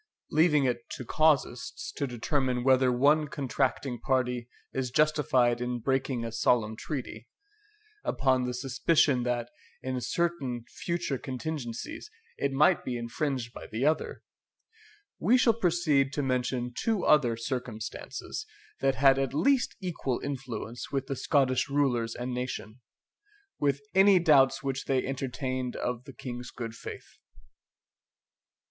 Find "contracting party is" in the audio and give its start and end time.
3.27-4.89